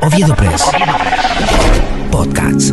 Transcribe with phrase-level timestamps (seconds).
[0.00, 0.64] Oviedo Press.
[2.10, 2.72] Podcasts.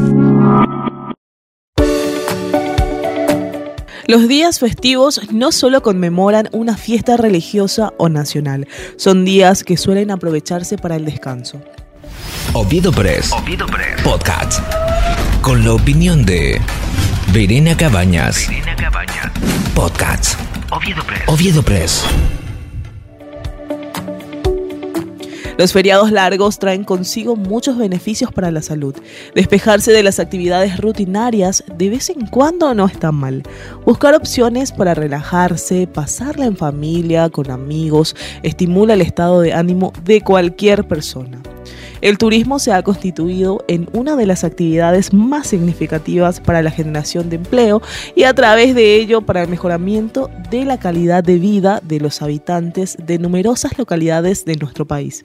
[4.08, 10.12] Los días festivos no solo conmemoran una fiesta religiosa o nacional, son días que suelen
[10.12, 11.62] aprovecharse para el descanso.
[12.54, 13.32] Oviedo Press.
[14.04, 14.62] Podcasts.
[15.42, 16.62] Con la opinión de
[17.34, 18.48] Verena Cabañas.
[19.76, 20.38] Podcasts.
[21.28, 22.06] Oviedo Press.
[25.58, 28.96] Los feriados largos traen consigo muchos beneficios para la salud.
[29.34, 33.42] Despejarse de las actividades rutinarias de vez en cuando no está mal.
[33.84, 40.22] Buscar opciones para relajarse, pasarla en familia, con amigos, estimula el estado de ánimo de
[40.22, 41.42] cualquier persona.
[42.02, 47.32] El turismo se ha constituido en una de las actividades más significativas para la generación
[47.32, 47.82] de empleo
[48.16, 52.22] y a través de ello para el mejoramiento de la calidad de vida de los
[52.22, 55.24] habitantes de numerosas localidades de nuestro país.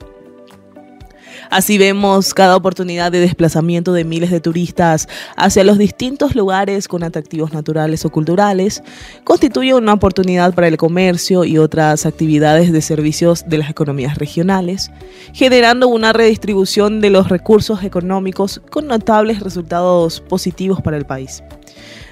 [1.49, 7.03] Así vemos cada oportunidad de desplazamiento de miles de turistas hacia los distintos lugares con
[7.03, 8.83] atractivos naturales o culturales,
[9.23, 14.91] constituye una oportunidad para el comercio y otras actividades de servicios de las economías regionales,
[15.33, 21.43] generando una redistribución de los recursos económicos con notables resultados positivos para el país.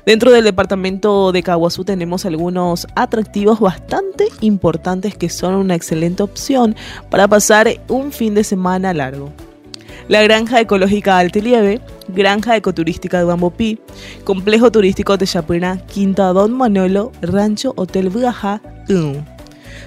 [0.06, 6.76] Dentro del departamento de Caguazú tenemos algunos atractivos bastante importantes que son una excelente opción
[7.10, 9.32] para pasar un fin de semana largo.
[10.08, 13.80] La Granja Ecológica Altelieve, Granja Ecoturística de Bambopí,
[14.24, 18.62] Complejo Turístico de Chapina, Quinta Don Manolo, Rancho Hotel Buajá,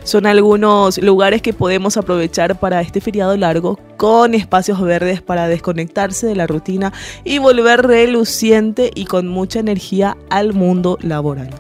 [0.02, 6.26] son algunos lugares que podemos aprovechar para este feriado largo con espacios verdes para desconectarse
[6.26, 6.92] de la rutina
[7.24, 11.50] y volver reluciente y con mucha energía al mundo laboral.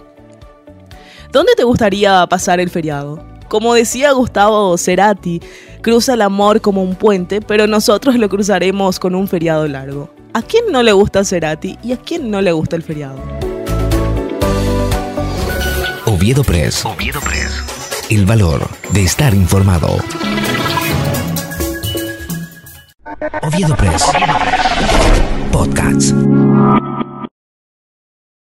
[1.32, 3.24] ¿Dónde te gustaría pasar el feriado?
[3.48, 5.40] Como decía Gustavo Cerati,
[5.80, 10.10] cruza el amor como un puente, pero nosotros lo cruzaremos con un feriado largo.
[10.32, 13.20] ¿A quién no le gusta Cerati y a quién no le gusta el feriado?
[16.06, 16.84] Oviedo Press.
[16.84, 17.73] Oviedo Press
[18.10, 19.98] el valor de estar informado.
[23.42, 24.04] Oviedo Press.